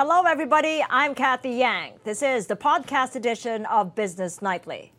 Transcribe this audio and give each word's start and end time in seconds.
Hello, 0.00 0.22
everybody. 0.22 0.80
I'm 0.88 1.12
Cathy 1.12 1.50
Yang. 1.50 1.94
This 2.04 2.22
is 2.22 2.46
the 2.46 2.54
podcast 2.54 3.16
edition 3.16 3.66
of 3.66 3.96
Business 3.96 4.40
Nightly. 4.40 4.92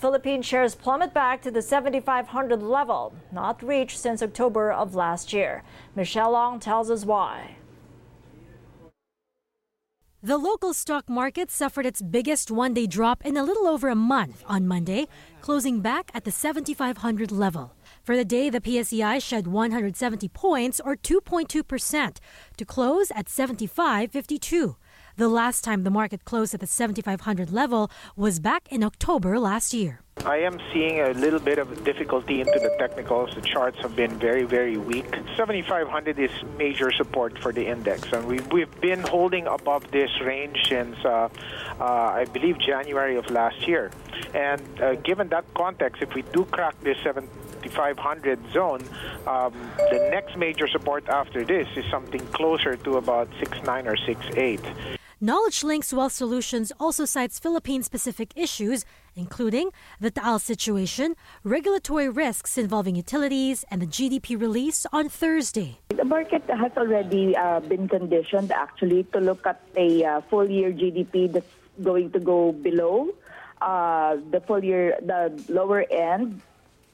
Philippine 0.00 0.42
shares 0.42 0.74
plummet 0.74 1.14
back 1.14 1.40
to 1.42 1.52
the 1.52 1.62
7,500 1.62 2.60
level, 2.60 3.14
not 3.30 3.62
reached 3.62 3.96
since 3.96 4.24
October 4.24 4.72
of 4.72 4.96
last 4.96 5.32
year. 5.32 5.62
Michelle 5.94 6.32
Long 6.32 6.58
tells 6.58 6.90
us 6.90 7.04
why. 7.04 7.58
The 10.22 10.36
local 10.36 10.74
stock 10.74 11.08
market 11.08 11.50
suffered 11.50 11.86
its 11.86 12.02
biggest 12.02 12.50
one 12.50 12.74
day 12.74 12.86
drop 12.86 13.24
in 13.24 13.38
a 13.38 13.42
little 13.42 13.66
over 13.66 13.88
a 13.88 13.94
month 13.94 14.44
on 14.46 14.68
Monday, 14.68 15.08
closing 15.40 15.80
back 15.80 16.10
at 16.12 16.24
the 16.24 16.30
7,500 16.30 17.32
level. 17.32 17.74
For 18.02 18.14
the 18.14 18.24
day, 18.26 18.50
the 18.50 18.60
PSEI 18.60 19.22
shed 19.22 19.46
170 19.46 20.28
points 20.28 20.78
or 20.78 20.94
2.2% 20.94 22.18
to 22.58 22.64
close 22.66 23.10
at 23.12 23.28
75.52. 23.28 24.76
The 25.20 25.28
last 25.28 25.64
time 25.64 25.84
the 25.84 25.90
market 25.90 26.24
closed 26.24 26.54
at 26.54 26.60
the 26.60 26.66
7,500 26.66 27.50
level 27.50 27.90
was 28.16 28.40
back 28.40 28.66
in 28.72 28.82
October 28.82 29.38
last 29.38 29.74
year. 29.74 30.00
I 30.24 30.38
am 30.38 30.58
seeing 30.72 31.00
a 31.00 31.10
little 31.10 31.38
bit 31.38 31.58
of 31.58 31.84
difficulty 31.84 32.40
into 32.40 32.58
the 32.58 32.74
technicals. 32.78 33.34
The 33.34 33.42
charts 33.42 33.76
have 33.82 33.94
been 33.94 34.18
very, 34.18 34.44
very 34.44 34.78
weak. 34.78 35.04
7,500 35.36 36.18
is 36.18 36.30
major 36.56 36.90
support 36.90 37.38
for 37.38 37.52
the 37.52 37.66
index, 37.66 38.10
and 38.14 38.26
we've, 38.26 38.50
we've 38.50 38.80
been 38.80 39.00
holding 39.00 39.46
above 39.46 39.90
this 39.90 40.10
range 40.22 40.56
since, 40.66 40.96
uh, 41.04 41.28
uh, 41.78 41.84
I 41.84 42.24
believe, 42.32 42.58
January 42.58 43.16
of 43.16 43.30
last 43.30 43.68
year. 43.68 43.90
And 44.32 44.62
uh, 44.80 44.94
given 44.94 45.28
that 45.28 45.44
context, 45.52 46.00
if 46.00 46.14
we 46.14 46.22
do 46.32 46.46
crack 46.46 46.80
this 46.80 46.96
7,500 47.02 48.38
zone, 48.52 48.82
um, 49.26 49.52
the 49.76 50.08
next 50.10 50.38
major 50.38 50.66
support 50.66 51.06
after 51.10 51.44
this 51.44 51.68
is 51.76 51.84
something 51.90 52.26
closer 52.28 52.76
to 52.76 52.96
about 52.96 53.30
6.9 53.32 53.84
or 53.84 53.96
6.8. 53.96 54.96
Knowledge 55.22 55.62
Links 55.62 55.92
Wealth 55.92 56.12
Solutions 56.12 56.72
also 56.80 57.04
cites 57.04 57.38
Philippine 57.38 57.82
specific 57.82 58.32
issues, 58.36 58.86
including 59.14 59.68
the 60.00 60.10
Taal 60.10 60.38
situation, 60.38 61.14
regulatory 61.44 62.08
risks 62.08 62.56
involving 62.56 62.96
utilities, 62.96 63.62
and 63.70 63.82
the 63.82 63.86
GDP 63.86 64.40
release 64.40 64.86
on 64.94 65.10
Thursday. 65.10 65.76
The 65.90 66.06
market 66.06 66.42
has 66.48 66.72
already 66.74 67.36
uh, 67.36 67.60
been 67.60 67.86
conditioned 67.86 68.50
actually 68.50 69.02
to 69.12 69.20
look 69.20 69.46
at 69.46 69.60
a 69.76 70.02
uh, 70.02 70.20
full 70.30 70.48
year 70.48 70.72
GDP 70.72 71.30
that's 71.30 71.52
going 71.82 72.12
to 72.12 72.18
go 72.18 72.52
below 72.52 73.10
uh, 73.60 74.16
the 74.30 74.40
full 74.40 74.64
year, 74.64 74.96
the 75.02 75.36
lower 75.50 75.84
end 75.90 76.40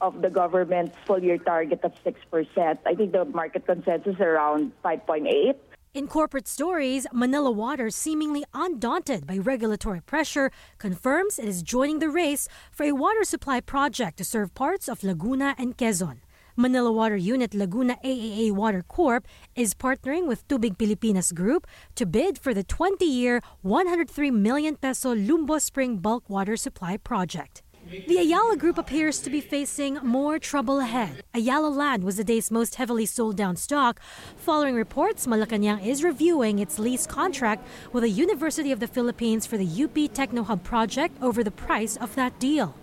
of 0.01 0.21
the 0.21 0.31
government's 0.31 0.97
full 1.07 1.23
year 1.23 1.39
target 1.39 1.85
of 1.85 1.93
6%. 2.05 2.79
I 2.85 2.95
think 2.97 3.13
the 3.13 3.25
market 3.25 3.67
consensus 3.67 4.17
is 4.17 4.21
around 4.21 4.73
5.8. 4.85 5.55
In 5.97 6.09
corporate 6.09 6.47
stories, 6.47 7.07
Manila 7.11 7.51
Water, 7.51 7.89
seemingly 7.89 8.45
undaunted 8.53 9.27
by 9.27 9.39
regulatory 9.39 10.03
pressure, 10.03 10.51
confirms 10.77 11.39
it 11.39 11.47
is 11.49 11.63
joining 11.63 12.01
the 12.01 12.11
race 12.11 12.49
for 12.71 12.85
a 12.85 12.93
water 12.93 13.25
supply 13.25 13.61
project 13.61 14.19
to 14.19 14.25
serve 14.25 14.55
parts 14.55 14.91
of 14.91 15.03
Laguna 15.03 15.55
and 15.57 15.79
Quezon. 15.79 16.19
Manila 16.55 16.93
Water 16.93 17.17
Unit 17.17 17.55
Laguna 17.55 17.97
AAA 18.05 18.53
Water 18.53 18.83
Corp 18.87 19.27
is 19.55 19.73
partnering 19.73 20.27
with 20.27 20.47
Tubig 20.49 20.77
Pilipinas 20.77 21.33
Group 21.33 21.67
to 21.95 22.05
bid 22.05 22.37
for 22.39 22.53
the 22.53 22.65
20-year 22.65 23.41
103 23.63 24.31
million 24.33 24.77
peso 24.77 25.15
Lumbo 25.15 25.59
Spring 25.59 25.97
bulk 25.97 26.29
water 26.29 26.59
supply 26.59 26.99
project. 26.99 27.63
The 27.89 28.19
Ayala 28.19 28.57
Group 28.57 28.79
appears 28.79 29.21
to 29.21 29.31
be 29.31 29.41
facing 29.41 29.95
more 30.03 30.41
trouble 30.41 30.81
ahead. 30.81 31.23
Ayala 31.33 31.69
Land 31.69 32.03
was 32.03 32.17
the 32.17 32.25
day's 32.25 32.51
most 32.51 32.75
heavily 32.75 33.07
sold 33.07 33.37
down 33.37 33.55
stock. 33.55 34.01
Following 34.37 34.75
reports, 34.75 35.25
Malacanang 35.29 35.87
is 35.87 36.03
reviewing 36.03 36.59
its 36.59 36.81
lease 36.81 37.07
contract 37.07 37.65
with 37.93 38.03
the 38.03 38.11
University 38.11 38.73
of 38.73 38.81
the 38.81 38.89
Philippines 38.89 39.47
for 39.47 39.57
the 39.57 39.85
UP 39.85 40.13
Techno 40.13 40.43
Hub 40.43 40.65
project 40.65 41.17
over 41.23 41.45
the 41.45 41.53
price 41.53 41.97
of 41.97 42.17
that 42.17 42.41
deal. 42.41 42.75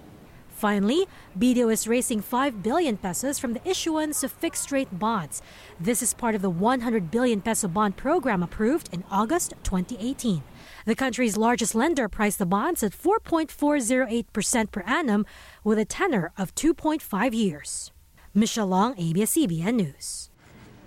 Finally, 0.48 1.06
BDO 1.38 1.74
is 1.74 1.86
raising 1.86 2.22
5 2.22 2.64
billion 2.64 2.96
pesos 2.96 3.38
from 3.38 3.52
the 3.52 3.70
issuance 3.70 4.24
of 4.24 4.32
fixed 4.32 4.72
rate 4.72 4.98
bonds. 4.98 5.42
This 5.78 6.02
is 6.02 6.14
part 6.14 6.36
of 6.36 6.42
the 6.42 6.50
100 6.50 7.12
billion 7.12 7.42
peso 7.42 7.68
bond 7.68 7.98
program 7.98 8.42
approved 8.42 8.88
in 8.94 9.04
August 9.12 9.54
2018. 9.64 10.44
The 10.86 10.96
country's 10.96 11.38
largest 11.38 11.76
lender 11.76 12.10
priced 12.10 12.40
the 12.40 12.46
bonds 12.46 12.84
at 12.84 12.92
4.408% 12.92 14.72
per 14.72 14.82
annum 14.82 15.26
with 15.64 15.80
a 15.80 15.86
tenor 15.86 16.32
of 16.38 16.54
2.5 16.56 17.34
years. 17.34 17.92
Michelle 18.34 18.68
Long, 18.68 18.94
ABS-CBN 18.98 19.76
News. 19.76 20.30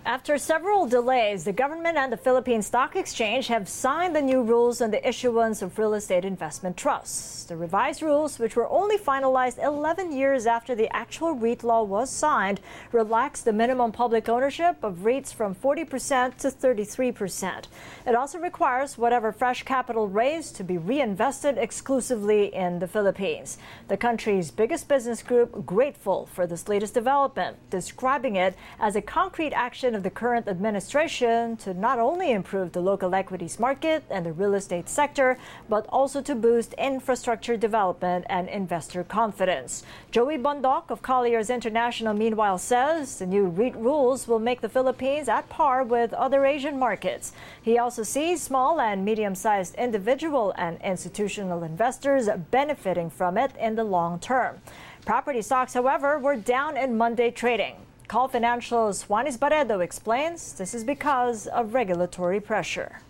After 0.06 0.39
several 0.39 0.87
delays, 0.87 1.43
the 1.43 1.53
government 1.53 1.97
and 1.97 2.12
the 2.12 2.17
Philippine 2.17 2.62
Stock 2.62 2.94
Exchange 2.94 3.49
have 3.49 3.69
signed 3.69 4.15
the 4.15 4.22
new 4.22 4.41
rules 4.41 4.81
on 4.81 4.93
the 4.93 5.06
issuance 5.06 5.62
of 5.62 5.77
real 5.81 5.94
estate 5.94 6.25
investment 6.25 6.77
trusts. 6.77 7.43
The 7.43 7.56
revised 7.56 8.03
rules, 8.03 8.39
which 8.39 8.55
were 8.55 8.69
only 8.69 8.99
finalized 8.99 9.61
11 9.61 10.12
years 10.12 10.47
after 10.47 10.77
the 10.77 10.89
actual 10.94 11.33
REIT 11.33 11.65
law 11.65 11.83
was 11.83 12.09
signed, 12.09 12.61
relax 12.93 13.41
the 13.41 13.53
minimum 13.53 13.91
public 13.91 14.28
ownership 14.28 14.77
of 14.84 14.99
REITs 14.99 15.34
from 15.34 15.56
40% 15.56 16.37
to 16.37 16.49
33%. 16.50 17.65
It 18.06 18.15
also 18.15 18.38
requires 18.38 18.97
whatever 18.97 19.33
fresh 19.33 19.65
capital 19.65 20.09
raised 20.09 20.55
to 20.56 20.62
be 20.62 20.78
reinvested 20.78 21.59
exclusively 21.59 22.55
in 22.55 22.78
the 22.78 22.87
Philippines. 22.87 23.59
The 23.88 23.97
country's 23.97 24.53
biggest 24.53 24.87
business 24.87 25.21
group 25.25 25.67
grateful 25.67 26.27
for 26.27 26.47
this 26.47 26.69
latest 26.69 26.94
development, 26.94 27.56
describing 27.71 28.37
it 28.37 28.55
as 28.78 28.94
a 28.94 29.03
concrete 29.03 29.53
action 29.53 29.96
of 29.97 30.05
the 30.05 30.11
current 30.11 30.47
administration 30.47 31.57
to 31.57 31.75
not 31.75 31.99
only 31.99 32.31
improve 32.31 32.71
the 32.71 32.81
local 32.81 33.15
equities 33.15 33.59
market 33.59 34.05
and 34.11 34.25
the 34.25 34.33
real 34.33 34.55
estate 34.55 34.89
sector, 34.89 35.37
but 35.69 35.87
also 35.89 36.21
to 36.23 36.34
boost 36.34 36.75
infrastructure 36.75 37.57
development 37.57 38.25
and 38.29 38.49
investor 38.49 39.03
confidence. 39.03 39.83
Joey 40.12 40.39
Bondoc 40.39 40.91
of 40.91 41.03
Colliers 41.03 41.51
International, 41.51 42.15
meanwhile, 42.15 42.59
says 42.59 43.19
the 43.19 43.27
new 43.27 43.47
REIT 43.47 43.75
rules 43.75 44.29
will 44.29 44.39
make 44.39 44.61
the 44.61 44.69
Philippines 44.69 45.29
at 45.29 45.49
par 45.49 45.83
with 45.83 46.12
other 46.12 46.45
Asian 46.45 46.79
markets. 46.79 47.33
He 47.61 47.79
also 47.79 48.03
sees 48.03 48.43
small 48.43 48.81
and 48.81 49.05
medium 49.05 49.35
sized 49.35 49.75
individual 49.75 50.53
and 50.56 50.79
institutional 50.83 51.62
investors 51.62 52.29
benefiting 52.51 53.09
from 53.11 53.39
it 53.39 53.51
in 53.59 53.75
the 53.75 53.85
long 53.85 54.21
term. 54.21 54.61
Property 55.06 55.41
stocks, 55.41 55.73
however, 55.73 56.19
were 56.19 56.37
down 56.37 56.77
in 56.77 56.99
Monday 56.99 57.31
trading. 57.31 57.77
COL 58.09 58.28
Financial's 58.28 59.05
Juanis 59.05 59.39
Barredo 59.39 59.81
explains 59.81 60.53
this 60.53 60.75
is 60.75 60.84
because 60.84 61.49
of 61.49 61.75
regulatory 61.75 62.41
pressure. 62.41 63.00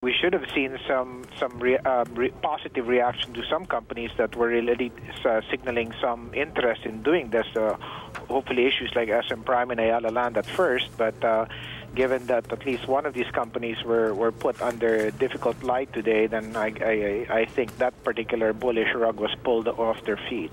We 0.00 0.14
should 0.18 0.32
have 0.32 0.46
seen 0.54 0.78
some 0.86 1.24
some 1.38 1.58
re, 1.58 1.76
uh, 1.76 2.04
re, 2.14 2.30
positive 2.40 2.86
reaction 2.86 3.34
to 3.34 3.42
some 3.50 3.66
companies 3.66 4.10
that 4.16 4.36
were 4.36 4.46
really 4.46 4.92
uh, 5.24 5.40
signaling 5.50 5.92
some 6.00 6.32
interest 6.34 6.86
in 6.86 7.02
doing 7.02 7.30
this. 7.30 7.46
Uh, 7.54 7.76
hopefully, 8.28 8.66
issues 8.66 8.92
like 8.94 9.08
SM 9.08 9.42
Prime 9.42 9.70
and 9.70 9.80
Ayala 9.80 10.08
Land 10.08 10.38
at 10.38 10.46
first, 10.46 10.88
but 10.96 11.22
uh, 11.24 11.46
given 11.94 12.24
that 12.26 12.50
at 12.52 12.64
least 12.64 12.86
one 12.86 13.06
of 13.06 13.12
these 13.12 13.30
companies 13.32 13.82
were, 13.82 14.14
were 14.14 14.30
put 14.30 14.62
under 14.62 15.10
difficult 15.10 15.60
light 15.62 15.92
today, 15.92 16.26
then 16.26 16.54
I, 16.54 16.72
I, 16.80 17.40
I 17.40 17.44
think 17.46 17.76
that 17.78 17.92
particular 18.04 18.52
bullish 18.52 18.94
rug 18.94 19.18
was 19.18 19.34
pulled 19.42 19.66
off 19.66 20.04
their 20.04 20.20
feet. 20.28 20.52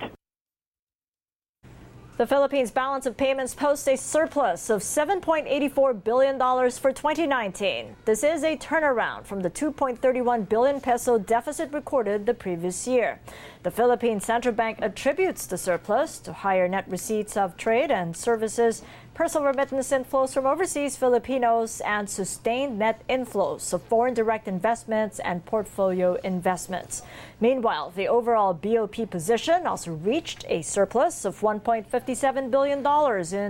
The 2.17 2.25
Philippines' 2.25 2.71
balance 2.71 3.05
of 3.05 3.17
payments 3.17 3.53
posts 3.53 3.89
a 3.89 3.97
surplus 3.97 4.69
of 4.69 4.81
$7.84 4.81 6.01
billion 6.01 6.39
for 6.39 6.93
2019. 6.93 7.93
This 8.05 8.23
is 8.23 8.41
a 8.45 8.55
turnaround 8.55 9.25
from 9.25 9.41
the 9.41 9.49
2.31 9.49 10.47
billion 10.47 10.79
peso 10.79 11.19
deficit 11.19 11.73
recorded 11.73 12.25
the 12.25 12.33
previous 12.33 12.87
year. 12.87 13.19
The 13.63 13.71
Philippine 13.71 14.21
Central 14.21 14.55
Bank 14.55 14.79
attributes 14.81 15.45
the 15.45 15.57
surplus 15.57 16.19
to 16.19 16.31
higher 16.31 16.69
net 16.69 16.85
receipts 16.87 17.35
of 17.35 17.57
trade 17.57 17.91
and 17.91 18.15
services 18.15 18.81
personal 19.15 19.47
remittance 19.47 19.91
inflows 19.91 20.33
from 20.33 20.45
overseas 20.45 20.97
Filipinos, 20.97 21.81
and 21.85 22.09
sustained 22.09 22.77
net 22.77 23.01
inflows 23.09 23.71
of 23.71 23.81
foreign 23.83 24.13
direct 24.13 24.45
investments 24.45 25.19
and 25.19 25.45
portfolio 25.45 26.15
investments. 26.15 27.01
Meanwhile, 27.39 27.93
the 27.95 28.09
overall 28.09 28.53
BOP 28.53 29.09
position 29.09 29.65
also 29.65 29.91
reached 29.91 30.43
a 30.49 30.61
surplus 30.61 31.23
of 31.23 31.39
$1.57 31.39 32.51
billion 32.51 32.85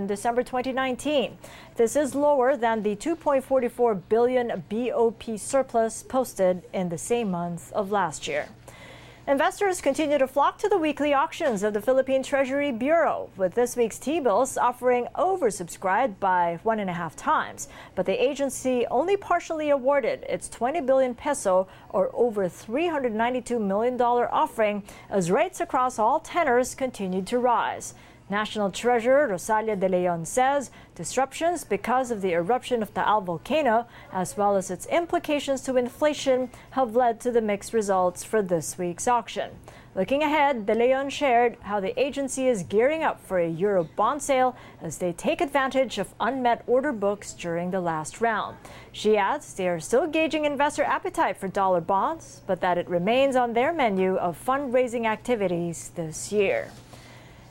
in 0.00 0.06
December 0.06 0.44
2019. 0.44 1.36
This 1.74 1.96
is 1.96 2.14
lower 2.14 2.56
than 2.56 2.84
the 2.84 2.94
2.44 2.94 4.00
billion 4.08 4.64
BOP 4.68 5.36
surplus 5.36 6.04
posted 6.04 6.62
in 6.72 6.88
the 6.90 6.98
same 6.98 7.32
month 7.32 7.72
of 7.72 7.90
last 7.90 8.28
year. 8.28 8.46
Investors 9.28 9.80
continue 9.80 10.18
to 10.18 10.28
flock 10.28 10.56
to 10.58 10.68
the 10.68 10.78
weekly 10.78 11.12
auctions 11.12 11.64
of 11.64 11.74
the 11.74 11.80
Philippine 11.80 12.22
Treasury 12.22 12.70
Bureau, 12.70 13.28
with 13.36 13.54
this 13.54 13.74
week's 13.74 13.98
T-bills 13.98 14.56
offering 14.56 15.08
oversubscribed 15.16 16.20
by 16.20 16.60
one 16.62 16.78
and 16.78 16.88
a 16.88 16.92
half 16.92 17.16
times. 17.16 17.66
But 17.96 18.06
the 18.06 18.22
agency 18.22 18.86
only 18.88 19.16
partially 19.16 19.70
awarded 19.70 20.22
its 20.28 20.48
20 20.48 20.80
billion 20.82 21.12
peso 21.16 21.66
or 21.88 22.08
over 22.14 22.44
$392 22.44 23.60
million 23.60 24.00
offering 24.00 24.84
as 25.10 25.28
rates 25.28 25.60
across 25.60 25.98
all 25.98 26.20
tenors 26.20 26.76
continued 26.76 27.26
to 27.26 27.40
rise. 27.40 27.94
National 28.28 28.72
Treasurer 28.72 29.28
Rosalia 29.28 29.76
de 29.76 29.88
Leon 29.88 30.24
says 30.24 30.72
disruptions 30.96 31.62
because 31.62 32.10
of 32.10 32.22
the 32.22 32.32
eruption 32.32 32.82
of 32.82 32.92
Taal 32.92 33.20
volcano, 33.20 33.86
as 34.12 34.36
well 34.36 34.56
as 34.56 34.68
its 34.68 34.86
implications 34.86 35.60
to 35.62 35.76
inflation, 35.76 36.50
have 36.70 36.96
led 36.96 37.20
to 37.20 37.30
the 37.30 37.40
mixed 37.40 37.72
results 37.72 38.24
for 38.24 38.42
this 38.42 38.76
week's 38.76 39.06
auction. 39.06 39.50
Looking 39.94 40.24
ahead, 40.24 40.66
De 40.66 40.74
Leon 40.74 41.08
shared 41.08 41.56
how 41.62 41.78
the 41.78 41.98
agency 41.98 42.48
is 42.48 42.64
gearing 42.64 43.04
up 43.04 43.20
for 43.20 43.38
a 43.38 43.48
Euro 43.48 43.84
bond 43.84 44.20
sale 44.20 44.56
as 44.82 44.98
they 44.98 45.12
take 45.12 45.40
advantage 45.40 45.96
of 45.96 46.12
unmet 46.18 46.64
order 46.66 46.92
books 46.92 47.32
during 47.32 47.70
the 47.70 47.80
last 47.80 48.20
round. 48.20 48.56
She 48.90 49.16
adds 49.16 49.54
they 49.54 49.68
are 49.68 49.80
still 49.80 50.06
gauging 50.06 50.44
investor 50.44 50.82
appetite 50.82 51.36
for 51.36 51.48
dollar 51.48 51.80
bonds, 51.80 52.42
but 52.46 52.60
that 52.60 52.76
it 52.76 52.88
remains 52.88 53.36
on 53.36 53.52
their 53.52 53.72
menu 53.72 54.16
of 54.16 54.36
fundraising 54.44 55.06
activities 55.06 55.92
this 55.94 56.32
year. 56.32 56.72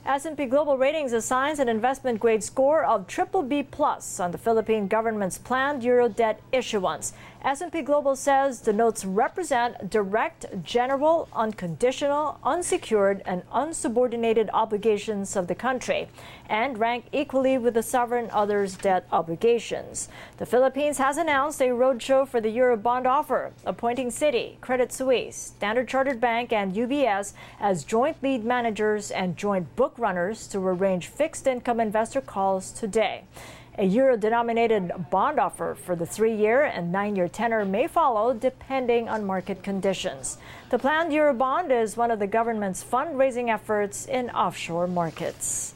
S&P 0.08 0.46
Global 0.46 0.78
Ratings 0.78 1.14
assigns 1.14 1.58
an 1.58 1.68
investment 1.68 2.20
grade 2.20 2.44
score 2.44 2.84
of 2.84 3.08
triple 3.08 3.42
B 3.42 3.64
plus 3.64 4.20
on 4.20 4.30
the 4.30 4.38
Philippine 4.38 4.88
government's 4.88 5.40
planned 5.40 5.84
euro 5.84 6.08
debt 6.08 6.40
issuance. 6.52 7.14
S&P 7.44 7.82
Global 7.82 8.16
says 8.16 8.62
the 8.62 8.72
notes 8.72 9.04
represent 9.04 9.90
direct, 9.90 10.46
general, 10.62 11.28
unconditional, 11.34 12.40
unsecured, 12.44 13.24
and 13.26 13.42
unsubordinated 13.50 14.48
obligations 14.54 15.36
of 15.36 15.48
the 15.48 15.56
country 15.56 16.08
and 16.50 16.78
rank 16.78 17.06
equally 17.12 17.58
with 17.58 17.74
the 17.74 17.84
sovereign 17.84 18.30
others' 18.32 18.78
debt 18.78 19.06
obligations. 19.12 20.10
The 20.38 20.46
Philippines 20.46 20.98
has 20.98 21.18
announced 21.18 21.62
a 21.62 21.70
roadshow 21.70 22.28
for 22.28 22.42
the 22.42 22.50
euro 22.50 22.78
bond 22.78 23.08
offer, 23.08 23.54
appointing 23.66 24.10
Citi, 24.10 24.60
Credit 24.62 24.92
Suisse, 24.92 25.36
Standard 25.36 25.88
Chartered 25.88 26.20
Bank, 26.20 26.52
and 26.54 26.76
UBS 26.76 27.34
as 27.60 27.84
joint 27.84 28.22
lead 28.22 28.44
managers 28.44 29.12
and 29.12 29.38
joint 29.38 29.76
book 29.76 29.94
runners 29.98 30.48
to 30.48 30.60
arrange 30.60 31.08
fixed 31.08 31.48
income 31.48 31.80
investor 31.80 32.22
calls 32.22 32.72
today. 32.72 33.24
A 33.78 33.84
euro 33.84 34.16
denominated 34.16 34.90
bond 35.10 35.38
offer 35.38 35.76
for 35.76 35.98
the 35.98 36.06
three 36.06 36.34
year 36.34 36.64
and 36.64 36.94
nine 36.94 37.18
year 37.18 37.28
tenor 37.28 37.66
may 37.66 37.88
follow 37.88 38.34
depending 38.34 39.10
on 39.10 39.26
market 39.26 39.64
conditions. 39.64 40.38
The 40.70 40.80
planned 40.80 41.12
euro 41.12 41.34
bond 41.34 41.74
is 41.74 41.98
one 41.98 42.10
of 42.10 42.20
the 42.20 42.28
government's 42.28 42.84
fundraising 42.84 43.54
efforts 43.54 44.06
in 44.06 44.30
offshore 44.30 44.88
markets. 44.88 45.75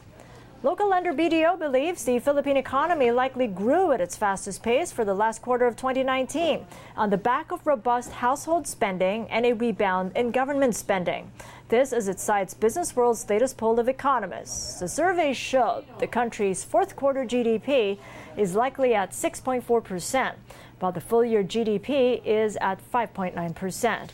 Local 0.62 0.90
lender 0.90 1.14
BDO 1.14 1.58
believes 1.58 2.04
the 2.04 2.20
Philippine 2.20 2.58
economy 2.58 3.12
likely 3.12 3.48
grew 3.48 3.94
at 3.94 4.02
its 4.02 4.18
fastest 4.18 4.62
pace 4.62 4.92
for 4.92 5.06
the 5.06 5.14
last 5.14 5.42
quarter 5.42 5.66
of 5.66 5.78
2019 5.78 6.66
on 6.98 7.10
the 7.10 7.18
back 7.18 7.54
of 7.54 7.66
robust 7.66 8.12
household 8.12 8.68
spending 8.68 9.26
and 9.30 9.46
a 9.46 9.54
rebound 9.54 10.12
in 10.18 10.32
government 10.32 10.76
spending. 10.76 11.32
This 11.70 11.94
as 11.94 12.10
it 12.10 12.20
cites 12.20 12.54
Business 12.54 12.94
World's 12.94 13.30
latest 13.30 13.56
poll 13.56 13.80
of 13.80 13.88
economists. 13.88 14.82
The 14.82 14.90
survey 14.90 15.32
showed 15.32 15.86
the 16.00 16.08
country's 16.08 16.66
fourth 16.66 16.98
quarter 16.98 17.24
GDP 17.24 17.98
is 18.36 18.54
likely 18.54 18.94
at 18.94 19.12
6.4%, 19.12 20.34
while 20.82 20.92
the 20.92 21.00
full 21.00 21.24
year 21.24 21.42
GDP 21.42 22.22
is 22.26 22.58
at 22.60 22.82
5.9%. 22.92 24.10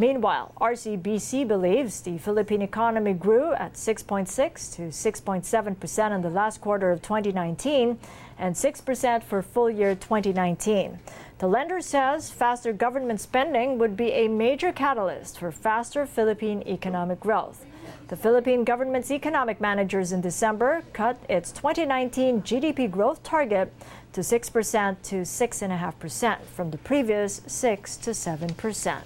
Meanwhile, 0.00 0.52
RCBC 0.60 1.48
believes 1.48 2.00
the 2.00 2.18
Philippine 2.18 2.62
economy 2.62 3.14
grew 3.14 3.52
at 3.54 3.74
6.6 3.74 4.28
to 4.76 4.82
6.7% 4.82 6.14
in 6.14 6.22
the 6.22 6.30
last 6.30 6.60
quarter 6.60 6.92
of 6.92 7.02
2019 7.02 7.98
and 8.38 8.54
6% 8.54 9.22
for 9.24 9.42
full 9.42 9.68
year 9.68 9.96
2019. 9.96 11.00
The 11.38 11.48
lender 11.48 11.80
says 11.80 12.30
faster 12.30 12.72
government 12.72 13.20
spending 13.20 13.76
would 13.78 13.96
be 13.96 14.12
a 14.12 14.28
major 14.28 14.72
catalyst 14.72 15.40
for 15.40 15.50
faster 15.50 16.06
Philippine 16.06 16.62
economic 16.64 17.18
growth. 17.18 17.66
The 18.06 18.16
Philippine 18.16 18.62
government's 18.62 19.10
economic 19.10 19.60
managers 19.60 20.12
in 20.12 20.20
December 20.20 20.84
cut 20.92 21.18
its 21.28 21.50
2019 21.50 22.42
GDP 22.42 22.88
growth 22.88 23.24
target 23.24 23.72
to 24.12 24.20
6% 24.20 24.96
to 25.02 25.16
6.5% 25.22 26.38
from 26.54 26.70
the 26.70 26.78
previous 26.78 27.42
6 27.48 27.96
to 27.96 28.10
7%. 28.10 29.02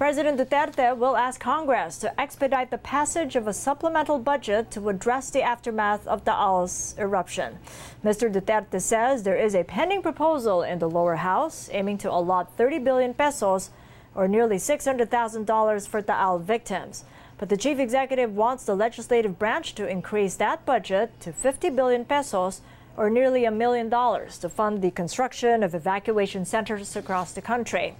President 0.00 0.40
Duterte 0.40 0.96
will 0.96 1.14
ask 1.14 1.38
Congress 1.38 1.98
to 1.98 2.18
expedite 2.18 2.70
the 2.70 2.78
passage 2.78 3.36
of 3.36 3.46
a 3.46 3.52
supplemental 3.52 4.18
budget 4.18 4.70
to 4.70 4.88
address 4.88 5.28
the 5.28 5.42
aftermath 5.42 6.06
of 6.06 6.24
the 6.24 6.30
Taal's 6.30 6.94
eruption. 6.98 7.58
Mr. 8.02 8.32
Duterte 8.32 8.80
says 8.80 9.24
there 9.24 9.36
is 9.36 9.54
a 9.54 9.62
pending 9.62 10.00
proposal 10.00 10.62
in 10.62 10.78
the 10.78 10.88
lower 10.88 11.16
house 11.16 11.68
aiming 11.70 11.98
to 11.98 12.10
allot 12.10 12.56
30 12.56 12.78
billion 12.78 13.12
pesos 13.12 13.68
or 14.14 14.26
nearly 14.26 14.56
$600,000 14.56 15.86
for 15.86 16.00
Taal 16.00 16.38
victims. 16.38 17.04
But 17.36 17.50
the 17.50 17.58
chief 17.58 17.78
executive 17.78 18.34
wants 18.34 18.64
the 18.64 18.74
legislative 18.74 19.38
branch 19.38 19.74
to 19.74 19.86
increase 19.86 20.34
that 20.36 20.64
budget 20.64 21.20
to 21.20 21.30
50 21.30 21.68
billion 21.68 22.06
pesos 22.06 22.62
or 22.96 23.10
nearly 23.10 23.44
a 23.44 23.50
million 23.50 23.90
dollars 23.90 24.38
to 24.38 24.48
fund 24.48 24.80
the 24.80 24.92
construction 24.92 25.62
of 25.62 25.74
evacuation 25.74 26.46
centers 26.46 26.96
across 26.96 27.32
the 27.32 27.42
country. 27.42 27.96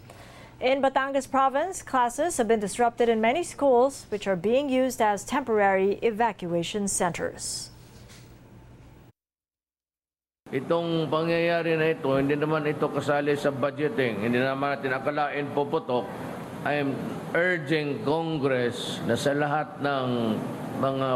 In 0.61 0.85
Batangas 0.85 1.25
province, 1.25 1.81
classes 1.81 2.37
have 2.37 2.45
been 2.45 2.61
disrupted 2.61 3.09
in 3.09 3.17
many 3.17 3.41
schools 3.41 4.05
which 4.13 4.29
are 4.29 4.37
being 4.37 4.69
used 4.69 5.01
as 5.01 5.25
temporary 5.25 5.97
evacuation 6.05 6.85
centers. 6.85 7.73
Itong 10.53 11.09
pangyayari 11.09 11.81
na 11.81 11.97
ito, 11.97 12.13
hindi 12.13 12.37
naman 12.37 12.69
ito 12.69 12.93
kasali 12.93 13.41
sa 13.41 13.49
budgeting. 13.49 14.21
Hindi 14.21 14.37
naman 14.37 14.77
natin 14.77 14.93
akalain 14.93 15.49
puputok. 15.57 16.05
I 16.69 16.85
am 16.85 16.93
urging 17.33 18.05
Congress 18.05 19.01
na 19.09 19.17
sa 19.17 19.33
lahat 19.33 19.81
ng 19.81 20.37
mga 20.77 21.09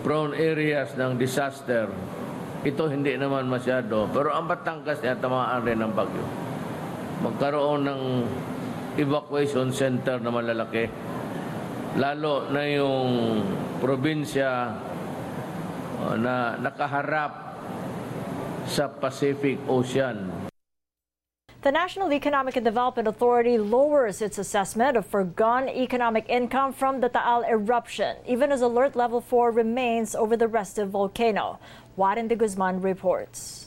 prone 0.00 0.32
areas 0.32 0.96
ng 0.96 1.20
disaster, 1.20 1.92
ito 2.64 2.82
hindi 2.88 3.12
naman 3.20 3.44
masyado. 3.44 4.08
Pero 4.08 4.32
ang 4.32 4.48
Batangas 4.48 5.04
niya 5.04 5.20
tamaan 5.20 5.60
rin 5.68 5.84
ng 5.84 5.92
bagyo 5.92 6.45
magkaroon 7.24 7.88
ng 7.88 8.02
evacuation 8.96 9.72
center 9.72 10.20
na 10.20 10.32
malalaki. 10.32 10.88
Lalo 11.96 12.48
na 12.52 12.62
yung 12.68 13.40
probinsya 13.80 14.76
uh, 16.04 16.16
na 16.16 16.60
nakaharap 16.60 17.56
sa 18.68 18.88
Pacific 18.90 19.56
Ocean. 19.68 20.48
The 21.66 21.72
National 21.72 22.12
Economic 22.12 22.54
and 22.54 22.64
Development 22.64 23.08
Authority 23.08 23.58
lowers 23.58 24.22
its 24.22 24.38
assessment 24.38 24.96
of 24.96 25.06
foregone 25.06 25.68
economic 25.68 26.28
income 26.28 26.72
from 26.72 27.00
the 27.00 27.08
Taal 27.08 27.42
eruption, 27.42 28.16
even 28.26 28.52
as 28.52 28.62
alert 28.62 28.94
level 28.94 29.20
4 29.20 29.50
remains 29.50 30.14
over 30.14 30.36
the 30.36 30.46
restive 30.46 30.90
volcano. 30.90 31.58
Warren 31.96 32.28
de 32.28 32.36
Guzman 32.36 32.80
reports. 32.80 33.65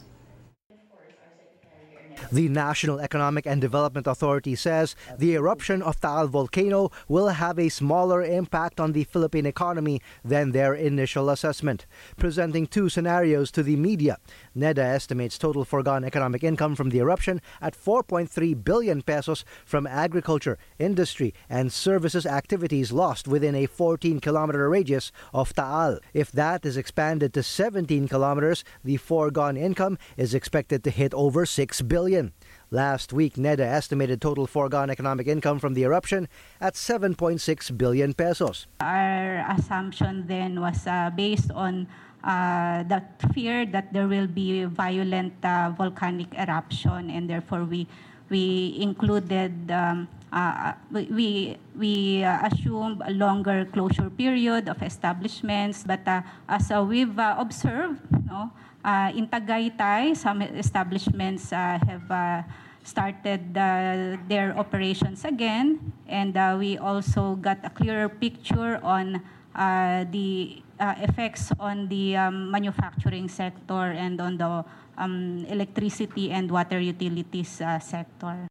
The 2.32 2.50
National 2.50 3.00
Economic 3.00 3.46
and 3.46 3.60
Development 3.60 4.06
Authority 4.06 4.56
says 4.56 4.96
the 5.18 5.34
eruption 5.34 5.82
of 5.82 6.00
Taal 6.00 6.28
volcano 6.28 6.92
will 7.08 7.30
have 7.30 7.58
a 7.58 7.70
smaller 7.70 8.22
impact 8.24 8.80
on 8.80 8.92
the 8.92 9.06
Philippine 9.06 9.46
economy 9.46 10.02
than 10.24 10.52
their 10.52 10.74
initial 10.74 11.30
assessment. 11.30 11.86
Presenting 12.18 12.68
two 12.68 12.90
scenarios 12.90 13.52
to 13.52 13.64
the 13.64 13.76
media, 13.76 14.18
NEDA 14.56 14.84
estimates 14.84 15.38
total 15.38 15.66
foregone 15.66 16.04
economic 16.04 16.44
income 16.44 16.76
from 16.76 16.90
the 16.90 17.00
eruption 17.00 17.42
at 17.62 17.76
4.3 17.76 18.64
billion 18.64 19.02
pesos 19.02 19.46
from 19.66 19.88
agriculture, 19.88 20.58
industry, 20.78 21.34
and 21.50 21.72
services 21.72 22.26
activities 22.26 22.92
lost 22.92 23.28
within 23.28 23.56
a 23.56 23.66
14 23.66 24.20
kilometer 24.20 24.70
radius 24.70 25.12
of 25.34 25.54
Taal. 25.54 26.00
If 26.14 26.32
that 26.34 26.66
is 26.66 26.78
expanded 26.78 27.34
to 27.34 27.44
17 27.44 28.08
kilometers, 28.08 28.64
the 28.84 28.98
foregone 28.98 29.58
income 29.58 29.98
is 30.18 30.34
expected 30.34 30.84
to 30.84 30.90
hit 30.90 31.14
over 31.14 31.46
6 31.46 31.82
billion 31.84 32.09
billion. 32.10 32.34
Last 32.72 33.14
week, 33.14 33.38
NEDA 33.38 33.66
estimated 33.66 34.22
total 34.22 34.46
foregone 34.48 34.90
economic 34.90 35.28
income 35.28 35.60
from 35.60 35.74
the 35.74 35.84
eruption 35.84 36.28
at 36.62 36.74
7.6 36.74 37.38
billion 37.78 38.14
pesos. 38.14 38.66
Our 38.82 39.46
assumption 39.50 40.26
then 40.26 40.62
was 40.62 40.86
uh, 40.86 41.10
based 41.16 41.52
on 41.52 41.88
uh, 42.24 42.84
the 42.84 43.02
fear 43.34 43.66
that 43.68 43.94
there 43.94 44.08
will 44.08 44.28
be 44.28 44.66
violent 44.66 45.34
uh, 45.44 45.74
volcanic 45.78 46.34
eruption, 46.34 47.10
and 47.10 47.30
therefore 47.30 47.64
we 47.64 47.88
we 48.30 48.78
included. 48.82 49.54
Um, 49.72 50.08
uh, 50.32 50.74
we 50.94 51.58
we 51.74 52.22
uh, 52.22 52.46
assume 52.46 53.02
a 53.02 53.10
longer 53.10 53.66
closure 53.74 54.14
period 54.14 54.70
of 54.70 54.78
establishments, 54.86 55.82
but 55.82 56.06
uh, 56.06 56.22
as 56.46 56.70
uh, 56.70 56.86
we've 56.86 57.18
uh, 57.18 57.34
observed, 57.42 57.98
no, 58.30 58.54
uh, 58.84 59.12
in 59.16 59.28
Tagaytay, 59.28 60.16
some 60.16 60.42
establishments 60.42 61.52
uh, 61.52 61.80
have 61.80 62.08
uh, 62.12 62.44
started 62.84 63.56
uh, 63.58 64.18
their 64.28 64.58
operations 64.58 65.26
again, 65.26 65.94
and 66.08 66.38
uh, 66.38 66.56
we 66.58 66.78
also 66.78 67.36
got 67.36 67.60
a 67.64 67.70
clearer 67.70 68.10
picture 68.10 68.80
on 68.84 69.22
uh, 69.56 70.06
the 70.12 70.62
uh, 70.80 70.96
effects 71.04 71.52
on 71.60 71.88
the 71.90 72.16
um, 72.16 72.50
manufacturing 72.52 73.28
sector 73.28 73.92
and 73.92 74.22
on 74.22 74.38
the 74.38 74.64
um, 74.98 75.46
electricity 75.50 76.32
and 76.32 76.50
water 76.50 76.80
utilities 76.80 77.62
uh, 77.62 77.80
sector. 77.80 78.48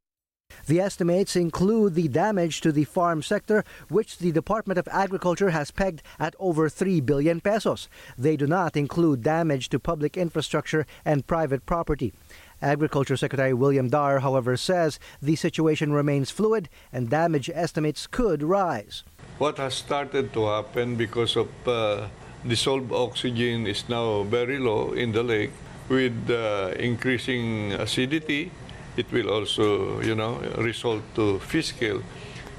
The 0.69 0.81
estimates 0.81 1.35
include 1.35 1.95
the 1.95 2.09
damage 2.09 2.61
to 2.61 2.73
the 2.73 2.85
farm 2.85 3.23
sector, 3.23 3.65
which 3.89 4.19
the 4.19 4.33
Department 4.33 4.77
of 4.77 4.87
Agriculture 4.93 5.49
has 5.49 5.71
pegged 5.71 6.03
at 6.21 6.37
over 6.39 6.69
3 6.69 7.01
billion 7.01 7.41
pesos. 7.41 7.89
They 8.19 8.37
do 8.37 8.47
not 8.47 8.77
include 8.77 9.23
damage 9.23 9.71
to 9.71 9.79
public 9.81 10.19
infrastructure 10.19 10.85
and 11.07 11.27
private 11.27 11.65
property. 11.65 12.13
Agriculture 12.61 13.17
Secretary 13.17 13.55
William 13.55 13.89
Dar, 13.89 14.19
however, 14.19 14.59
says 14.59 15.01
the 15.23 15.37
situation 15.37 15.95
remains 15.95 16.31
fluid 16.31 16.69
and 16.93 17.09
damage 17.09 17.49
estimates 17.49 18.07
could 18.07 18.43
rise. 18.43 19.05
What 19.39 19.57
has 19.57 19.73
started 19.73 20.35
to 20.35 20.49
happen 20.49 20.97
because 20.97 21.35
of 21.37 21.49
uh, 21.67 22.09
dissolved 22.47 22.93
oxygen 22.93 23.67
is 23.67 23.89
now 23.89 24.23
very 24.25 24.59
low 24.59 24.93
in 24.93 25.13
the 25.13 25.23
lake 25.23 25.53
with 25.89 26.29
uh, 26.29 26.75
increasing 26.77 27.73
acidity 27.73 28.51
it 28.99 29.11
will 29.13 29.31
also, 29.31 30.01
you 30.01 30.15
know, 30.15 30.41
result 30.59 31.03
to 31.15 31.39
fiscal. 31.39 32.03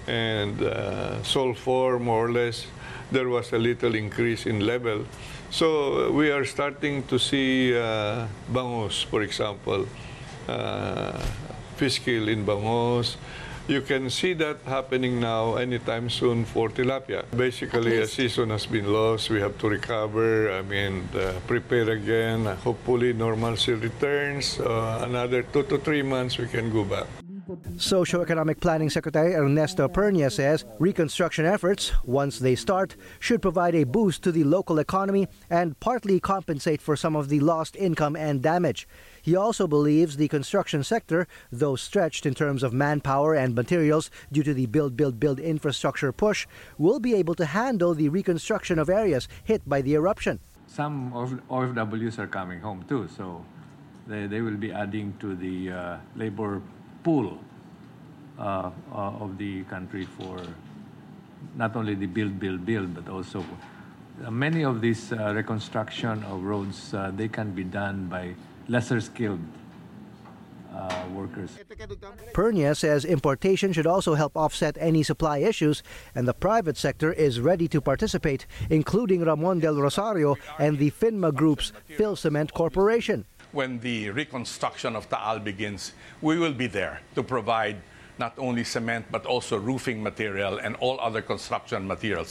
And 0.08 0.62
uh, 0.64 1.22
sulfur, 1.22 2.00
more 2.00 2.26
or 2.26 2.32
less, 2.32 2.66
there 3.12 3.28
was 3.28 3.52
a 3.54 3.58
little 3.60 3.94
increase 3.94 4.46
in 4.46 4.62
level. 4.66 5.06
So 5.52 6.12
we 6.12 6.32
are 6.32 6.46
starting 6.46 7.04
to 7.08 7.20
see 7.20 7.78
uh, 7.78 8.28
bangos, 8.52 9.04
for 9.06 9.22
example, 9.22 9.86
uh, 10.48 11.20
fish 11.76 12.00
kill 12.00 12.30
in 12.30 12.46
bangos. 12.46 13.18
You 13.70 13.82
can 13.82 14.10
see 14.10 14.34
that 14.34 14.58
happening 14.66 15.22
now 15.22 15.54
anytime 15.62 16.10
soon 16.10 16.44
for 16.44 16.70
tilapia. 16.70 17.22
Basically, 17.38 18.02
a 18.02 18.08
season 18.08 18.50
has 18.50 18.66
been 18.66 18.92
lost. 18.92 19.30
We 19.30 19.40
have 19.42 19.60
to 19.60 19.70
recover, 19.70 20.52
I 20.52 20.64
mean, 20.64 21.08
uh, 21.14 21.38
prepare 21.46 21.88
again. 21.92 22.46
Hopefully, 22.66 23.14
normalcy 23.14 23.74
returns. 23.74 24.60
Uh, 24.60 25.06
another 25.06 25.44
two 25.44 25.62
to 25.70 25.78
three 25.78 26.02
months, 26.02 26.40
we 26.40 26.48
can 26.48 26.74
go 26.74 26.84
back. 26.84 27.19
Socioeconomic 27.50 28.60
Planning 28.60 28.92
Secretary 28.92 29.34
Ernesto 29.34 29.88
Pernia 29.88 30.30
says 30.30 30.66
reconstruction 30.78 31.46
efforts, 31.46 31.92
once 32.04 32.38
they 32.38 32.56
start, 32.56 32.96
should 33.20 33.42
provide 33.42 33.74
a 33.74 33.86
boost 33.86 34.22
to 34.24 34.32
the 34.32 34.44
local 34.44 34.78
economy 34.78 35.28
and 35.50 35.80
partly 35.80 36.20
compensate 36.20 36.80
for 36.80 36.96
some 36.96 37.16
of 37.16 37.30
the 37.30 37.40
lost 37.40 37.76
income 37.76 38.16
and 38.16 38.44
damage. 38.44 38.88
He 39.22 39.36
also 39.36 39.66
believes 39.68 40.18
the 40.18 40.28
construction 40.28 40.84
sector, 40.84 41.28
though 41.52 41.76
stretched 41.76 42.28
in 42.28 42.36
terms 42.36 42.62
of 42.62 42.72
manpower 42.72 43.34
and 43.34 43.56
materials 43.56 44.12
due 44.32 44.44
to 44.44 44.54
the 44.54 44.68
build, 44.68 44.96
build, 44.96 45.20
build 45.20 45.40
infrastructure 45.40 46.12
push, 46.12 46.46
will 46.78 47.00
be 47.00 47.16
able 47.16 47.34
to 47.36 47.46
handle 47.46 47.96
the 47.96 48.10
reconstruction 48.10 48.78
of 48.78 48.90
areas 48.90 49.28
hit 49.44 49.68
by 49.68 49.82
the 49.82 49.96
eruption. 49.96 50.40
Some 50.68 51.12
of 51.14 51.32
OFWs 51.50 52.20
are 52.20 52.28
coming 52.28 52.60
home 52.60 52.86
too, 52.88 53.10
so 53.18 53.44
they, 54.08 54.28
they 54.28 54.42
will 54.42 54.58
be 54.58 54.72
adding 54.72 55.16
to 55.20 55.36
the 55.36 55.72
uh, 55.72 55.98
labor 56.16 56.62
pool 57.04 57.38
uh, 58.38 58.72
uh, 58.92 59.24
of 59.24 59.38
the 59.38 59.64
country 59.64 60.06
for 60.06 60.42
not 61.56 61.76
only 61.76 61.96
the 61.96 62.06
build, 62.06 62.40
build, 62.40 62.66
build, 62.66 62.94
but 62.94 63.10
also 63.10 63.44
uh, 64.26 64.32
many 64.32 64.64
of 64.64 64.82
these 64.82 65.12
uh, 65.12 65.34
reconstruction 65.34 66.24
of 66.24 66.44
roads, 66.44 66.94
they 67.16 67.28
can 67.28 67.52
be 67.52 67.64
done 67.64 68.08
by 68.08 68.34
lesser 68.68 69.02
skilled 69.02 69.40
uh, 70.74 71.04
workers. 71.14 71.58
Pernia 72.34 72.76
says 72.76 73.06
importation 73.06 73.74
should 73.74 73.88
also 73.88 74.14
help 74.14 74.38
offset 74.38 74.78
any 74.80 75.04
supply 75.04 75.40
issues, 75.40 75.84
and 76.16 76.28
the 76.28 76.34
private 76.34 76.78
sector 76.78 77.12
is 77.12 77.42
ready 77.42 77.68
to 77.68 77.82
participate, 77.82 78.46
including 78.70 79.24
Ramon 79.24 79.60
del 79.60 79.76
Rosario 79.76 80.36
and 80.60 80.78
the 80.78 80.92
PHINMA 80.92 81.34
Group's 81.34 81.74
Philcement 81.90 82.54
Corporation. 82.54 83.26
When 83.52 83.80
the 83.80 84.12
reconstruction 84.12 84.96
of 84.96 85.10
Taal 85.10 85.40
begins, 85.40 85.94
we 86.22 86.38
will 86.38 86.54
be 86.54 86.68
there 86.68 87.02
to 87.16 87.24
provide 87.24 87.78
not 88.20 88.38
only 88.38 88.64
cement 88.64 89.08
but 89.10 89.26
also 89.26 89.58
roofing 89.58 90.04
material 90.04 90.60
and 90.60 90.76
all 90.76 91.00
other 91.00 91.24
construction 91.24 91.88
materials. 91.88 92.30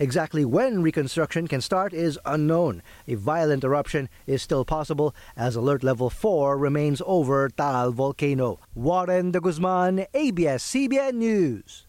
Exactly 0.00 0.44
when 0.44 0.82
reconstruction 0.82 1.46
can 1.46 1.60
start 1.60 1.94
is 1.94 2.18
unknown. 2.26 2.82
A 3.06 3.14
violent 3.14 3.62
eruption 3.62 4.08
is 4.26 4.42
still 4.42 4.64
possible 4.64 5.14
as 5.36 5.54
alert 5.54 5.84
level 5.84 6.10
4 6.10 6.58
remains 6.58 7.00
over 7.06 7.48
Taal 7.48 7.92
volcano. 7.92 8.58
Warren 8.74 9.30
de 9.30 9.40
Guzman, 9.40 10.06
ABS-CBN 10.14 11.14
News. 11.14 11.85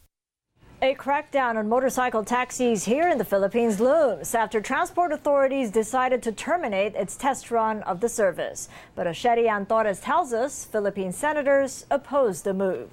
A 0.80 0.94
crackdown 0.94 1.58
on 1.58 1.68
motorcycle 1.68 2.24
taxis 2.24 2.86
here 2.86 3.10
in 3.10 3.18
the 3.18 3.26
Philippines 3.26 3.80
looms 3.80 4.36
after 4.36 4.62
transport 4.62 5.12
authorities 5.12 5.72
decided 5.72 6.22
to 6.22 6.32
terminate 6.32 6.94
its 6.94 7.18
test 7.18 7.50
run 7.50 7.82
of 7.82 8.00
the 8.00 8.08
service. 8.08 8.70
But 8.94 9.08
as 9.08 9.18
Sherrie 9.18 9.50
Ann 9.50 9.66
Torres 9.66 10.00
tells 10.00 10.34
us, 10.34 10.66
Philippine 10.66 11.12
senators 11.12 11.88
oppose 11.90 12.44
the 12.44 12.54
move. 12.54 12.92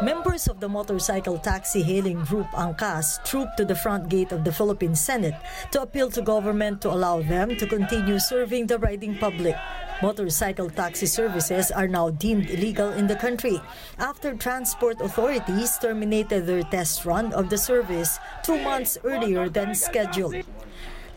Members 0.00 0.48
of 0.48 0.58
the 0.58 0.70
motorcycle 0.70 1.36
taxi 1.36 1.82
hailing 1.82 2.24
group 2.24 2.46
Angkas 2.52 3.22
trooped 3.22 3.58
to 3.58 3.66
the 3.66 3.76
front 3.76 4.08
gate 4.08 4.32
of 4.32 4.44
the 4.44 4.52
Philippine 4.52 4.96
Senate 4.96 5.34
to 5.70 5.82
appeal 5.82 6.08
to 6.12 6.22
government 6.22 6.80
to 6.80 6.90
allow 6.90 7.20
them 7.20 7.58
to 7.58 7.66
continue 7.66 8.18
serving 8.18 8.68
the 8.68 8.78
riding 8.78 9.18
public. 9.18 9.56
Motorcycle 10.02 10.68
taxi 10.68 11.06
services 11.06 11.70
are 11.70 11.86
now 11.86 12.10
deemed 12.10 12.50
illegal 12.50 12.90
in 12.90 13.06
the 13.06 13.14
country 13.14 13.62
after 14.00 14.34
transport 14.34 15.00
authorities 15.00 15.78
terminated 15.78 16.44
their 16.44 16.66
test 16.74 17.06
run 17.06 17.32
of 17.32 17.48
the 17.48 17.56
service 17.56 18.18
two 18.42 18.58
months 18.66 18.98
earlier 19.04 19.48
than 19.48 19.76
scheduled. 19.76 20.34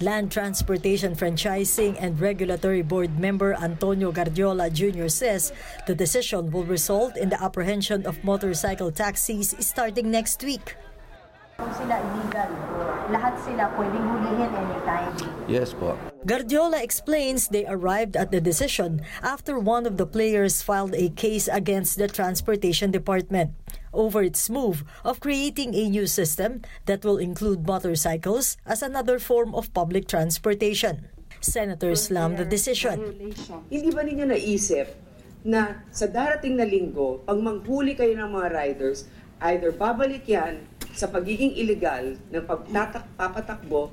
Land 0.01 0.31
Transportation 0.31 1.15
Franchising 1.15 1.97
and 1.99 2.19
Regulatory 2.19 2.83
Board 2.83 3.17
member 3.17 3.55
Antonio 3.55 4.11
Gardiola 4.11 4.69
Jr. 4.69 5.07
says 5.07 5.51
the 5.87 5.95
decision 5.95 6.51
will 6.51 6.65
result 6.65 7.17
in 7.17 7.29
the 7.29 7.41
apprehension 7.41 8.05
of 8.05 8.23
motorcycle 8.23 8.91
taxis 8.91 9.55
starting 9.65 10.11
next 10.11 10.43
week. 10.43 10.75
Kung 11.55 11.71
sila 11.71 12.03
illegal, 12.03 12.51
lahat 13.15 13.39
sila 13.39 13.71
pwedeng 13.79 14.03
hulihin 14.11 14.51
anytime. 14.51 15.15
Yes 15.47 15.71
po. 15.71 15.95
Guardiola 16.27 16.83
explains 16.83 17.47
they 17.47 17.63
arrived 17.63 18.19
at 18.19 18.35
the 18.35 18.43
decision 18.43 18.99
after 19.23 19.55
one 19.55 19.87
of 19.87 19.95
the 19.95 20.03
players 20.03 20.59
filed 20.59 20.91
a 20.91 21.07
case 21.15 21.47
against 21.47 21.95
the 21.95 22.11
Transportation 22.11 22.91
Department 22.91 23.55
over 23.95 24.19
its 24.19 24.51
move 24.51 24.83
of 25.07 25.23
creating 25.23 25.71
a 25.71 25.87
new 25.87 26.03
system 26.11 26.59
that 26.91 27.07
will 27.07 27.15
include 27.15 27.63
motorcycles 27.63 28.59
as 28.67 28.83
another 28.83 29.15
form 29.15 29.55
of 29.55 29.71
public 29.71 30.11
transportation. 30.11 31.07
Senators 31.39 32.11
slammed 32.11 32.35
the 32.35 32.43
decision. 32.43 33.31
Hindi 33.71 33.89
ba 33.95 34.03
ninyo 34.03 34.27
naisip 34.27 34.91
na 35.47 35.87
sa 35.87 36.11
darating 36.11 36.59
na 36.59 36.67
linggo, 36.67 37.23
pag 37.23 37.39
manghuli 37.39 37.95
kayo 37.95 38.11
ng 38.11 38.27
mga 38.27 38.49
riders, 38.51 39.07
either 39.39 39.71
babalik 39.71 40.27
yan 40.27 40.67
sa 40.95 41.11
pagiging 41.11 41.59
illegal 41.59 42.15
ng 42.31 42.43
pagpapatakbo 42.47 43.91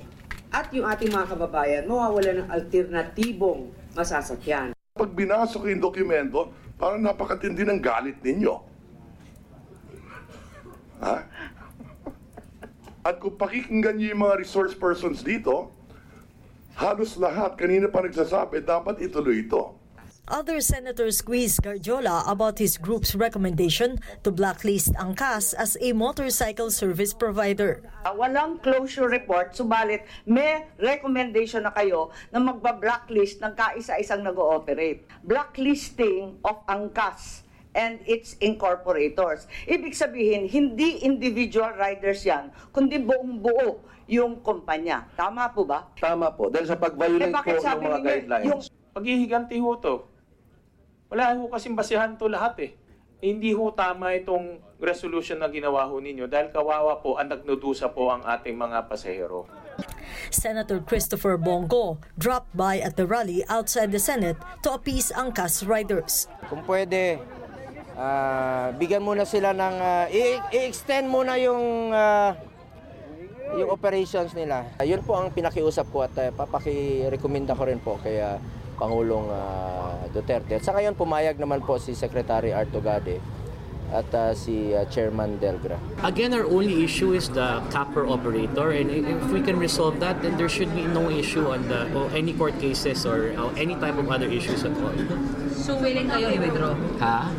at 0.55 0.71
yung 0.71 0.87
ating 0.87 1.11
mga 1.11 1.35
kababayan 1.35 1.83
mawawala 1.91 2.31
ng 2.39 2.47
alternatibong 2.47 3.75
masasakyan. 3.99 4.71
Pag 4.95 5.11
binasa 5.11 5.59
ko 5.59 5.67
yung 5.67 5.83
dokumento, 5.83 6.55
parang 6.79 7.03
napakatindi 7.03 7.67
ng 7.67 7.81
galit 7.83 8.23
ninyo. 8.23 8.55
Ha? 11.03 11.17
At 13.03 13.19
kung 13.19 13.35
pakikinggan 13.35 13.99
niyo 13.99 14.15
yung 14.15 14.23
mga 14.23 14.39
resource 14.39 14.79
persons 14.79 15.27
dito, 15.27 15.75
halos 16.79 17.19
lahat 17.19 17.59
kanina 17.59 17.91
pa 17.91 18.07
nagsasabi, 18.07 18.63
dapat 18.63 19.03
ituloy 19.03 19.43
ito. 19.43 19.75
Other 20.31 20.63
senators 20.63 21.19
squeezed 21.19 21.67
Gardiola 21.67 22.23
about 22.31 22.63
his 22.63 22.79
group's 22.79 23.11
recommendation 23.19 23.99
to 24.23 24.31
blacklist 24.31 24.95
Angkas 24.95 25.51
as 25.59 25.75
a 25.83 25.91
motorcycle 25.91 26.71
service 26.71 27.11
provider. 27.11 27.83
Uh, 28.07 28.15
walang 28.15 28.63
closure 28.63 29.11
report, 29.11 29.51
subalit 29.51 30.07
may 30.23 30.71
recommendation 30.79 31.67
na 31.67 31.75
kayo 31.75 32.15
na 32.31 32.39
magba-blacklist 32.39 33.43
ng 33.43 33.51
kaisa-isang 33.59 34.23
nag-ooperate. 34.23 35.03
Blacklisting 35.27 36.39
of 36.47 36.63
Angkas 36.71 37.43
and 37.75 37.99
its 38.07 38.39
incorporators. 38.39 39.51
Ibig 39.67 39.91
sabihin, 39.91 40.47
hindi 40.47 41.03
individual 41.03 41.75
riders 41.75 42.23
yan, 42.23 42.55
kundi 42.71 43.03
buong 43.03 43.43
buo 43.43 43.83
yung 44.07 44.39
kumpanya. 44.39 45.03
Tama 45.19 45.51
po 45.51 45.67
ba? 45.67 45.91
Tama 45.99 46.31
po. 46.31 46.47
Dahil 46.47 46.71
sa 46.71 46.79
pag-violate 46.79 47.27
Eh, 47.27 47.43
po 47.43 47.59
ng 47.59 47.59
mga 47.59 47.75
ninyo, 47.75 48.07
guidelines. 48.07 48.47
yung 48.47 48.63
Paghihiganti 48.93 49.57
ho 49.57 49.73
to. 49.81 50.12
Wala 51.13 51.37
ho 51.37 51.45
kasing 51.47 51.77
basihan 51.77 52.17
to 52.17 52.25
lahat 52.25 52.57
eh. 52.59 52.71
Eh, 53.21 53.29
Hindi 53.29 53.53
ho 53.53 53.69
tama 53.71 54.17
itong 54.17 54.57
resolution 54.81 55.37
na 55.37 55.47
ginawa 55.47 55.85
ho 55.85 56.01
ninyo 56.01 56.25
dahil 56.25 56.49
kawawa 56.49 56.99
po 56.99 57.15
ang 57.15 57.29
nagnudusa 57.29 57.93
po 57.93 58.09
ang 58.09 58.25
ating 58.25 58.57
mga 58.57 58.89
pasahero. 58.89 59.45
Senator 60.29 60.81
Christopher 60.81 61.37
Bongo 61.37 62.01
dropped 62.17 62.51
by 62.53 62.81
at 62.81 62.97
the 62.97 63.05
rally 63.05 63.45
outside 63.47 63.93
the 63.93 64.01
Senate 64.01 64.35
to 64.61 64.73
appease 64.73 65.13
ang 65.13 65.31
CAS 65.31 65.63
riders. 65.63 66.33
Kung 66.49 66.65
pwede, 66.65 67.21
ah, 67.95 68.73
bigyan 68.73 69.01
muna 69.01 69.23
sila 69.23 69.53
ng, 69.53 69.77
i- 70.09 70.41
i-extend 70.51 71.07
muna 71.07 71.37
yung, 71.37 71.93
ah, 71.93 72.35
yung 73.53 73.69
operations 73.69 74.33
nila. 74.33 74.65
Yun 74.81 75.05
po 75.05 75.13
ang 75.15 75.29
pinakiusap 75.29 75.85
ko 75.89 76.03
at 76.03 76.17
uh, 76.17 76.33
papaki-recommenda 76.33 77.53
ko 77.53 77.63
rin 77.63 77.77
po 77.79 78.01
kay 78.01 78.17
ah, 78.17 78.41
Pangulong 78.83 79.31
ah, 79.31 79.95
Duterte. 80.11 80.59
At 80.59 80.67
sa 80.67 80.75
ngayon, 80.75 80.99
pumayag 80.99 81.39
naman 81.39 81.63
po 81.63 81.79
si 81.79 81.95
Secretary 81.95 82.51
Artogade 82.51 83.23
at 83.95 84.11
ah, 84.11 84.35
si 84.35 84.75
ah, 84.75 84.83
Chairman 84.91 85.39
Delgra. 85.39 85.79
Again, 86.03 86.35
our 86.35 86.43
only 86.51 86.83
issue 86.83 87.15
is 87.15 87.31
the 87.31 87.63
capper 87.71 88.11
operator, 88.11 88.75
and 88.75 88.91
if 88.91 89.31
we 89.31 89.39
can 89.39 89.55
resolve 89.55 90.03
that, 90.03 90.19
then 90.19 90.35
there 90.35 90.51
should 90.51 90.75
be 90.75 90.83
no 90.91 91.07
issue 91.07 91.47
on 91.47 91.63
the 91.71 91.87
or 91.95 92.11
any 92.11 92.35
court 92.35 92.59
cases 92.59 93.07
or 93.07 93.31
uh, 93.39 93.55
any 93.55 93.79
type 93.79 93.95
of 93.95 94.11
other 94.11 94.27
issues 94.27 94.67
at 94.67 94.75
all. 94.83 94.97
So 95.55 95.79
willing 95.79 96.11
kayo 96.11 96.35
i-withdraw? 96.35 96.75
Ha? 96.99 97.31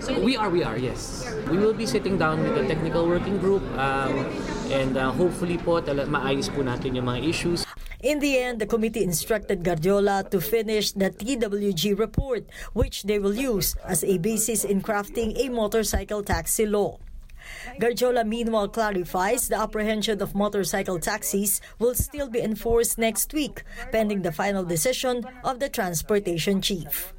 So 0.00 0.16
we 0.16 0.36
are, 0.38 0.48
we 0.48 0.64
are, 0.64 0.80
yes. 0.80 1.28
We 1.52 1.60
will 1.60 1.76
be 1.76 1.84
sitting 1.84 2.16
down 2.16 2.40
with 2.40 2.54
the 2.56 2.64
technical 2.64 3.04
working 3.08 3.36
group 3.36 3.64
um, 3.76 4.24
and 4.72 4.96
uh, 4.96 5.10
hopefully 5.12 5.58
po 5.60 5.80
tala- 5.80 6.06
maayos 6.06 6.48
po 6.48 6.62
natin 6.64 6.94
yung 6.96 7.04
mga 7.10 7.20
issues. 7.26 7.65
In 8.06 8.20
the 8.20 8.38
end, 8.38 8.60
the 8.60 8.70
committee 8.70 9.02
instructed 9.02 9.64
Guardiola 9.64 10.22
to 10.30 10.40
finish 10.40 10.92
the 10.92 11.10
TWG 11.10 11.98
report, 11.98 12.46
which 12.72 13.02
they 13.02 13.18
will 13.18 13.34
use 13.34 13.74
as 13.82 14.04
a 14.04 14.18
basis 14.18 14.62
in 14.62 14.80
crafting 14.80 15.34
a 15.34 15.50
motorcycle 15.50 16.22
taxi 16.22 16.66
law. 16.66 17.00
Guardiola 17.80 18.22
meanwhile 18.22 18.68
clarifies 18.68 19.48
the 19.48 19.58
apprehension 19.58 20.22
of 20.22 20.36
motorcycle 20.36 21.00
taxis 21.00 21.60
will 21.80 21.96
still 21.96 22.30
be 22.30 22.38
enforced 22.38 22.96
next 22.96 23.34
week, 23.34 23.64
pending 23.90 24.22
the 24.22 24.30
final 24.30 24.62
decision 24.62 25.26
of 25.42 25.58
the 25.58 25.68
transportation 25.68 26.62
chief. 26.62 27.12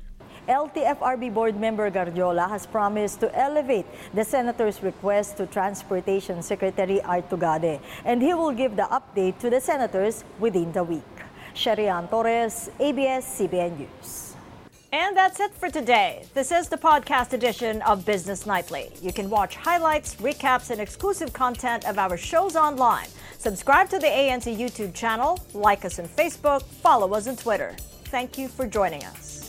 LTFRB 0.47 1.33
board 1.33 1.59
member 1.59 1.91
Gardiola 1.91 2.49
has 2.49 2.65
promised 2.65 3.19
to 3.19 3.37
elevate 3.37 3.85
the 4.13 4.23
senator's 4.23 4.81
request 4.81 5.37
to 5.37 5.45
Transportation 5.45 6.41
Secretary 6.41 7.01
Art 7.01 7.29
Tugade, 7.29 7.81
and 8.05 8.21
he 8.21 8.33
will 8.33 8.53
give 8.53 8.75
the 8.75 8.83
update 8.83 9.39
to 9.39 9.49
the 9.49 9.59
senators 9.59 10.23
within 10.39 10.71
the 10.71 10.83
week. 10.83 11.03
Sherrie 11.53 11.89
Ann 11.89 12.07
Torres, 12.07 12.69
ABS-CBN 12.79 13.77
News. 13.77 14.35
And 14.93 15.17
that's 15.17 15.41
it 15.41 15.53
for 15.53 15.69
today. 15.69 16.25
This 16.33 16.51
is 16.51 16.69
the 16.69 16.77
podcast 16.77 17.33
edition 17.33 17.81
of 17.81 18.05
Business 18.05 18.45
Nightly. 18.45 18.89
You 19.01 19.11
can 19.11 19.29
watch 19.29 19.55
highlights, 19.55 20.15
recaps, 20.15 20.69
and 20.69 20.79
exclusive 20.79 21.33
content 21.33 21.85
of 21.85 21.97
our 21.99 22.15
shows 22.15 22.55
online. 22.55 23.07
Subscribe 23.37 23.89
to 23.89 23.99
the 23.99 24.07
ANC 24.07 24.55
YouTube 24.57 24.93
channel, 24.93 25.39
like 25.53 25.83
us 25.83 25.99
on 25.99 26.07
Facebook, 26.07 26.63
follow 26.63 27.13
us 27.13 27.27
on 27.27 27.35
Twitter. 27.35 27.75
Thank 28.05 28.37
you 28.37 28.47
for 28.47 28.65
joining 28.65 29.03
us. 29.03 29.46